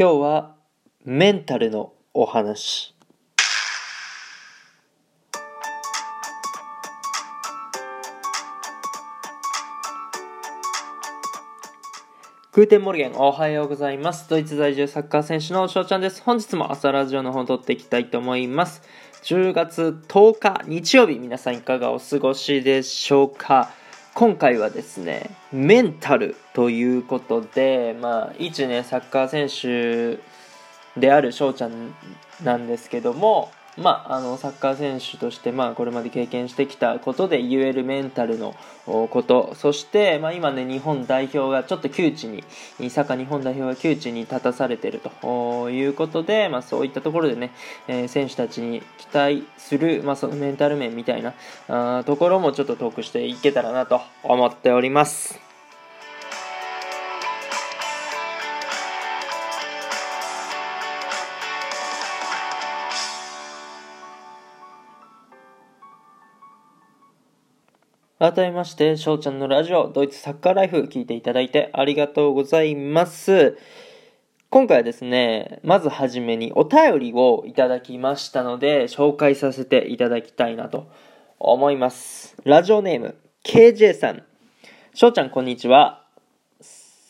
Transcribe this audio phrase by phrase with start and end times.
[0.00, 0.54] 今日は
[1.04, 2.94] メンタルのお話。
[12.52, 14.28] Guten Morgen、おはようございます。
[14.30, 16.22] ドイツ在住サッカー選手の翔ちゃんです。
[16.22, 18.82] 本日も朝ラジオの方を録っていきたいと思います。
[19.24, 23.72] 10月10日日曜日、皆さんいかがお過ごしでしょうか？
[24.18, 31.94] 今回はですね、メンタルということで、まあ、一ね、サッカー選手である翔ちゃん
[32.42, 38.54] なんですけども、まあ、あのサッカー選手として、まあ、これまで経験してきたことで言えるメンタルの
[38.86, 42.42] ことそして、まあ、今ね日本代表がちょっと窮地に
[42.90, 47.52] サッカー日本代表が窮地に立たされているということで、まあ、そういったところでね、
[47.86, 51.34] えー選手たちに期待する、まあ、そのメンタル面みたいな
[51.68, 55.47] あところもちょっとトークしていけたらなと思っております。
[68.20, 73.56] 改めまして、翔ちゃんのラジオ、ドイツサッカーライフ、聞いていただいてありがとうございます。
[74.50, 80.90] 今回はですね、まずはじめにお便りをいただきましたので、紹介させていただきたいなと
[81.38, 82.34] 思います。
[82.42, 84.24] ラジオネーム、KJ さん。
[84.94, 86.04] 翔ちゃん、こんにちは。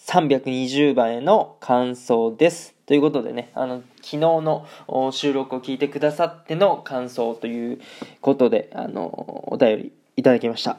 [0.08, 2.74] 320番への感想です。
[2.84, 4.66] ということでね、あの、昨日の
[5.10, 7.80] 収録を聞いてくださっての感想という
[8.20, 10.78] ことで、あの、お便りいただきました。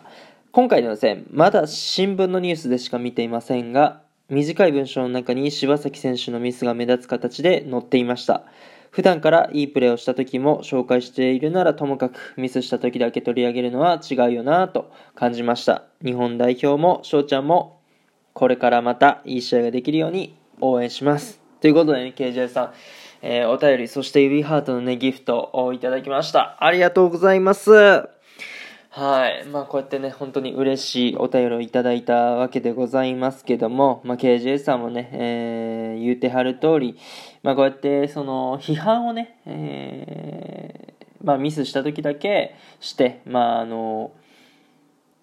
[0.52, 8.44] 今回のですね、まだ新聞のニュースでしか見ていませんが、短い文章の中に柴崎選手のミスが目立つ形で載っていました。
[8.92, 15.86] 普段からいいプレーをした時も紹介しているならともかくミスした時だけ取り上げるのは違うよなと感じました。
[16.04, 17.80] 日本代表も翔ちゃんも
[18.34, 21.40] これからまたいい試合ができるように応援します。
[21.62, 22.74] ということでね、KJ さん、
[23.22, 26.58] えーお便り、そして指ハートのね、ギフトをいただきました。
[26.60, 28.19] ありがとうございます。
[28.92, 29.46] はい。
[29.46, 36.98] まあ、こうやってね、本当に嬉しいお便りをいただいたわけでございますけども、まあ、KJ さんもね、えー言うてはる通り、
[37.44, 44.12] まあ、こうやって、その、批判をね、えーまあ、ミスした時だけして、まあ、あの、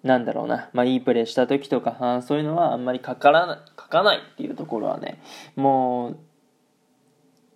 [0.03, 5.19] なんだろうな、まあ、いいプレーした時とか、あそういうのはあんまりかからな書かないっていうところはね、
[5.55, 6.17] もう、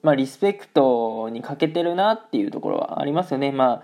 [0.02, 3.52] まあ、リスペクトに欠けてるなっていうところはありますよね。
[3.52, 3.84] ま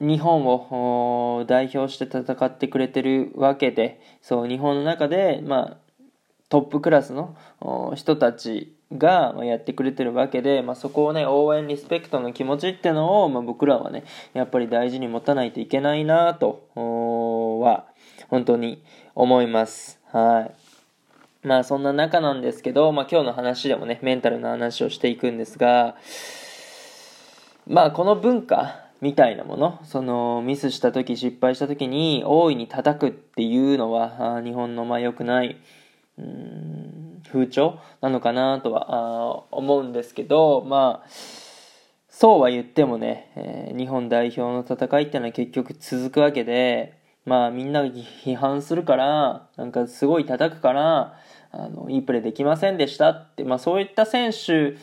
[0.00, 5.88] 日本を代表して戦ってくれてるわけで、そう、日本の中で、まあ、
[6.48, 7.36] トップクラスの
[7.94, 17.84] 人たちがやってくれてるわけで、まあ、そこをね応援リスペクトの気持ちってのを、まあ、僕らはねやっぱり大事に持たないといけないなとは
[18.28, 18.82] 本当に
[19.14, 20.00] 思います。
[20.10, 21.46] はい。
[21.46, 25.94] まあそんな中なんですけど、まあ、今日の話でもねメンタルの話をしていくんですが
[27.66, 29.80] まあこの文化みたいなもの。
[29.84, 35.60] そのミスした時失敗した時に大いに叩くっていうのは日本のまあ良くない
[37.30, 41.08] 風潮なのかなとは思うんですけどまあ
[42.08, 51.20] そうは言ってもね、えー日本代表の戦いっていうのは結局続くわけでまあみんなが批判するからなんかすごい叩くから
[51.52, 54.76] あのいいプレーできませんでしたって、まあ、そういった選手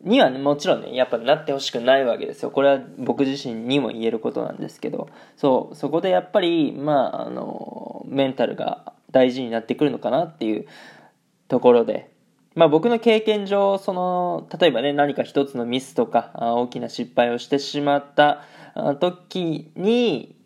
[0.00, 2.50] には、もちろんね、やっぱなってほしくないわけですよ。
[2.50, 10.66] これは僕自身にも言えることなんですけど、そう、そこでやっぱり、まあ、あの、メンタルが大事になってくるのかなっていう
[11.48, 12.10] ところで、
[12.54, 18.42] まあ僕の経験上、その、例えばね、何か一つのミスとか、大きな失敗をしてしまった
[19.00, 20.36] 時に、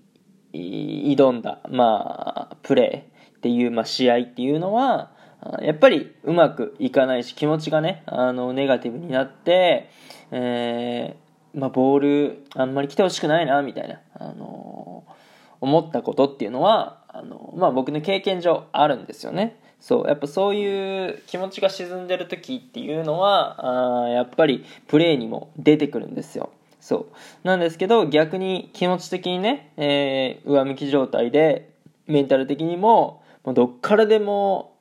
[0.53, 5.12] 挑んだ、まあ、プレーっていう、まあ、試合っていうのは、
[5.60, 9.88] やっぱりうまくいかないし、気持ちがね、あの、ネガティブになって、
[10.31, 15.04] えーまあ、ボール、あんまり来てほしくないな、みたいな、あの
[15.60, 19.59] 思ったことっていうのは、あの、まあ、僕の経験上あるんですよね。
[19.81, 26.51] そう、やっぱそういう気持ちが沈んでる時っていうのは、あやっぱりプレーにも出てくるんですよ。
[26.80, 27.07] そう。
[27.45, 31.71] なんですけど、逆に気持ち的にね、えー上向き状態で、
[32.07, 34.78] メンタル的にも、もうどっからでも、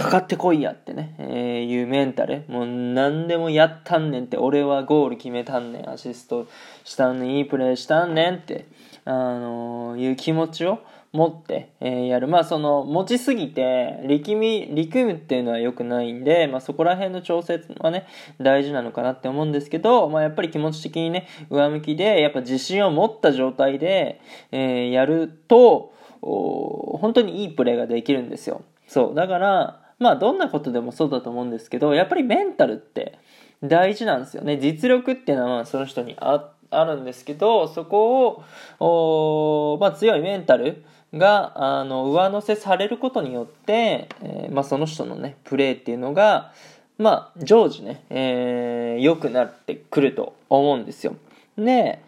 [0.00, 2.44] かかってこいやってね、えーいうメンタル。
[2.48, 6.48] もう何でもやったんねんって、俺はゴール決めたんねん、アシスト
[6.84, 8.66] したんねん、いいプレーしたんねんって、
[9.04, 10.78] あのーいう気持ちを
[11.12, 12.28] 持って、えーやる。
[12.28, 18.06] まあその、持ちすぎて、力み、力むっていうのは良くないんで、まあそこら辺の調節はね、
[18.40, 24.20] 大事なのかなって思うんですけど、まあやっぱり気持ち的にね、上向きで、やっぱ自信を持った状態で、
[24.52, 25.92] えーやると、
[26.22, 28.62] 本当にいいプレーができるんですよ。
[28.86, 29.14] そう。
[29.14, 33.18] だから、まあどんなことでもそうだと思うんですけど、やっぱりメンタルって
[33.62, 34.58] 大事なんですよね。
[34.58, 38.42] 実力っていうのはその人にああるんですけど、そこ
[38.78, 46.52] を、まあ、強いメンタルがあの上乗せされることによって、えー、まあ、その人のね、プレーっていうのが、
[46.96, 51.16] まあ、常時ね、えー、良くなってくると思うんですよ。
[51.58, 52.00] で、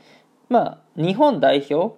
[0.48, 1.96] まあ、日本代表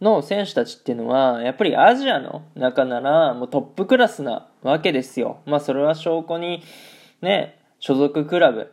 [0.00, 5.40] の選手たちっていうのは、やっぱりアジアの中ならもうトップクラスなわけですよ。
[5.46, 6.62] まあそれは証拠に、
[7.22, 8.72] ね、所属クラブ、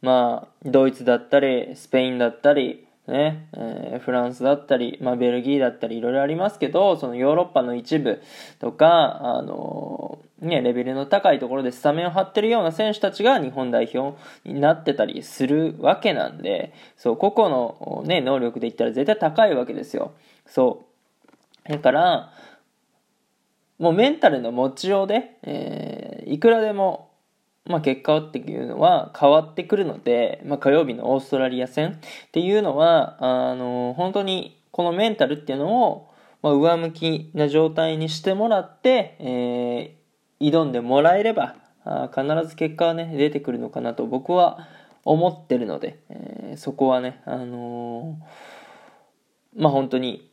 [0.00, 8.22] まあドイツだったり、スペインだったり、ね、えー、フランスだったり、まあ、ベルギーだったりいろいろありますけど、そのヨーロッパの一部
[8.60, 20.12] とか、あのー、ね、レベルの高いところでスタメンを張ってるような選手たちが日本代表になってたりするわけなんで、そう、個々のね、能力で言ったら絶対高いわけですよ。
[20.46, 20.84] そ
[21.68, 21.72] う。
[21.72, 22.32] だから、
[23.82, 27.10] もうメンタルの持ちようで、えー、いくらでも
[27.64, 36.10] まあ、結果っていうのは変わってくるので、まあ、火曜日のオーストラリア戦っていうのはあの本当にこのメンタルっていうのを、
[36.42, 44.68] まあ、上向きな状態にしてもらって、えー、挑んでもらえればあ必ず結果はね出てくるのかなと僕は
[45.04, 50.30] 思ってるので、えー、そこはね、あのー、まあ本当に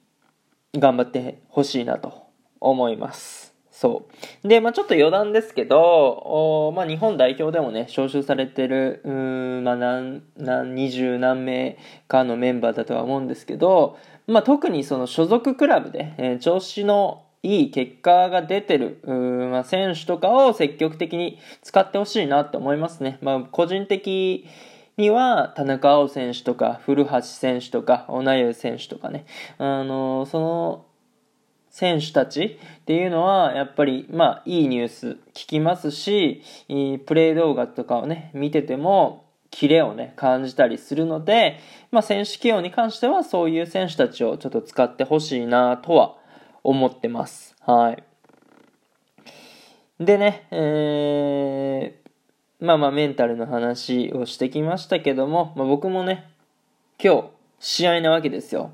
[0.73, 2.28] 頑張ってほしいなと
[2.59, 3.49] 思います。
[3.79, 4.09] そ
[4.43, 4.47] う。
[4.47, 11.77] で、まあちょっと余談ですけど、おまあ日本代表でもね、招集されてる、うん、まあ何、何、二十何名
[12.09, 13.97] かのメンバーだとは思うんですけど、
[14.27, 18.99] まあ特にその所属クラブで、えー、調子のいい結果が出てる、
[19.49, 23.17] まあ、選手とかを積極的に使ってほしいなって思いますね。
[23.21, 24.45] まあ個人的
[24.97, 29.25] には田中碧選手とか古橋選手とか小名優選手とかね、
[29.57, 30.85] あのー、その
[31.69, 41.59] 選手たちっていうのはやっぱりまあいいニュース聞きますしプレー動画とかをね見ててもキレをね感じたりするので、
[41.91, 46.15] まあ、選手起用に関してはそういう選手たちをちょっと使ってほしいなとは
[46.63, 47.55] 思ってます。
[47.61, 48.03] はい。
[49.99, 56.29] でねえー、まあまあメンタルの話をしてきましたけども、まあ、僕もね
[57.03, 57.29] 今日
[57.59, 58.71] 試合なわけですよ。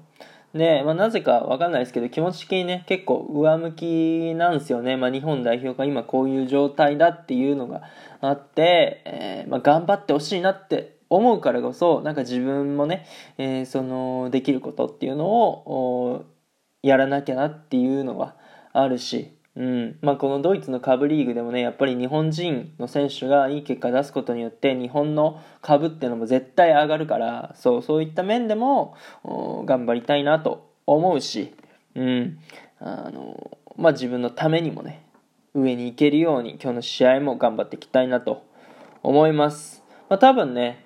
[0.56, 4.96] で、まあ、なぜかわかんないですけど、気持ち的にね、結構上向きなんですよね。
[4.96, 7.82] まあ、日本代表が今こういう状態だっていうのが
[8.22, 13.06] あって、えー、まあ、頑張ってほしいなって思うからこそ、なんか自分もね、
[13.38, 16.24] えー、その、できることっていうのを、
[16.82, 18.38] やらなきゃなっていうのは
[18.72, 19.98] あるし、うん。
[20.02, 31.56] まあ、このドイツの下部リーグでもねやっぱり日本人の選手がいい結果出すことによって日本の株っていうのも絶対上がるからそうそういった面でも頑張りたいなと思うし、
[31.96, 32.40] うん。
[32.80, 35.06] あのまあ、自分のためにもね
[35.54, 38.46] 上に行けるように今日の試合も頑張っていきたいなと
[39.02, 40.86] 思います、まあ、多分ね、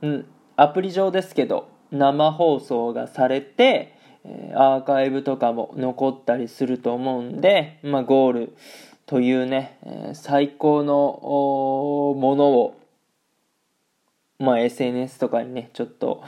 [0.00, 0.26] うん、
[0.56, 3.94] アプリ上ですけど生放送がされて
[4.24, 8.56] えアーカイブとかも残ったりすると思うんで、まあ、ゴール
[9.06, 10.94] というね、え最高の
[12.20, 12.76] ものを、
[14.38, 16.22] まあ、SNS とかにね、ちょっと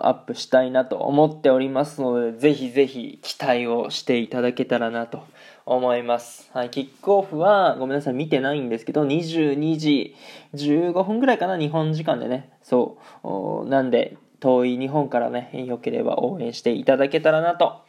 [0.00, 5.24] アップしたいなと思っておりますので、ぜひぜひ期待をしていただけたらなと
[5.64, 6.50] 思います。
[6.52, 10.14] はい、キックオフは、ごめんなさい、見てないんですけど、22時
[10.54, 12.50] 15分ぐらいかな、日本時間でね。
[12.62, 13.68] そう。
[13.68, 17.80] なんで、遠い日本からね、良ければ応援していただけたらなと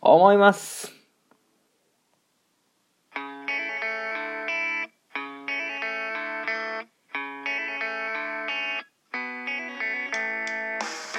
[0.00, 0.94] 思います。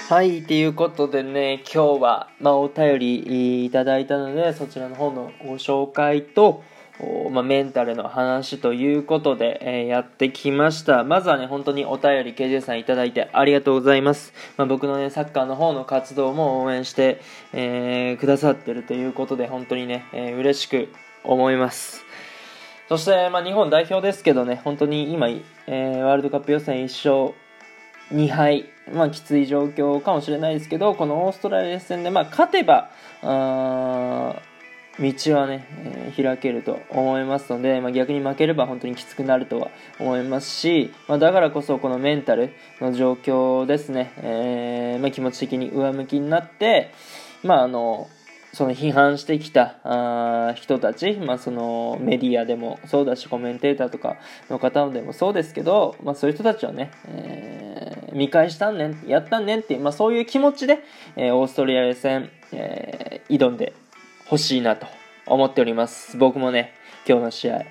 [0.08, 6.64] はい、ということでね、今日は、まあ、お便りいただいたので、そちらの方のご紹介と、
[7.32, 11.04] まあ、メンタルの話ということで、えー、やってきました。
[11.04, 14.34] まずはね、本当にお便り KJ さんいただいてありがとうございます。
[14.58, 17.22] まあ、僕のね、サッカーの方の活動も応援して、
[17.54, 20.90] えー、くださってるということで、本当にね、えー、嬉しく
[21.24, 22.04] 思います。
[22.90, 27.38] そして、まあ、日本代表ですけどね、本当に今、えー、ワールドカップ予選1勝
[28.12, 32.90] 2敗、まあ、きつい状況かもしれないですけど、このオーストラリア戦で、まあ、勝てば、
[33.22, 34.36] あ
[35.00, 42.52] 道はね、えー、開けると思いますので、まあ、逆に負ければ本当にきつくなるとは思いますし、まあ、だからこそこのメンタル
[42.82, 46.92] の状況ですね、えー、まあ、気持ち的に上向きになって、
[47.44, 48.10] まあ、あの
[48.54, 54.16] その批判してきたあ人たち、まあ、そのメディアでもそうだしコメンテーターとか
[54.50, 60.80] の方でもそうですけど、まあ、そういう人たちをね、えー、見返したんねんやったんねんっていう、まあ、そういう気持ちで、
[61.16, 63.74] えー、オーストラリア戦、えー、挑んで
[64.30, 64.88] 欲しいなと
[65.26, 66.18] 思っております。
[66.18, 66.74] 僕もね、
[67.08, 67.66] 今日の試合、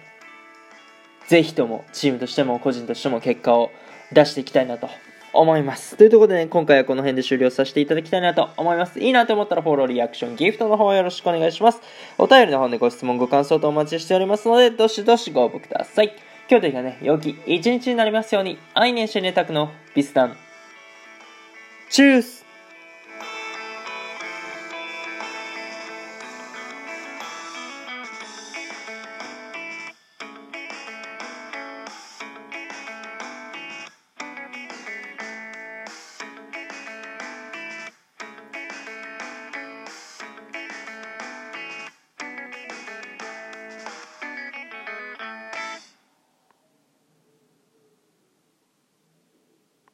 [1.28, 3.70] ぜひともチームとしても個人としても結果を
[4.12, 4.88] 出していきたいなと
[5.32, 5.96] 思います。
[5.96, 9.00] というところでね、今回はこの辺で終了させていただきたいなと思います。
[9.00, 11.80] いいなと思ったらフォロー、リアクション、ギフトの方よろしくお願いします。
[12.18, 16.14] お便りの方でご質問、ご感想とお待ちしておりますので、どしどしご応募ください。
[16.48, 20.36] 今日というかね、良き一日になりますように、愛年してねたくのビスタン。
[21.90, 22.45] チュース